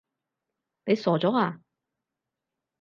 [0.85, 1.61] 你傻咗呀？